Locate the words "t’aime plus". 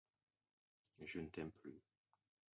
1.27-1.79